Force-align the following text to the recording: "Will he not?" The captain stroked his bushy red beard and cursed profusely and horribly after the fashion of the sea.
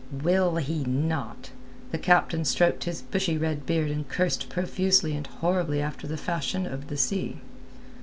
"Will 0.23 0.55
he 0.55 0.83
not?" 0.83 1.51
The 1.91 1.99
captain 1.99 2.43
stroked 2.43 2.85
his 2.85 3.03
bushy 3.03 3.37
red 3.37 3.67
beard 3.67 3.91
and 3.91 4.09
cursed 4.09 4.49
profusely 4.49 5.15
and 5.15 5.27
horribly 5.27 5.79
after 5.79 6.07
the 6.07 6.17
fashion 6.17 6.65
of 6.65 6.87
the 6.87 6.97
sea. 6.97 7.39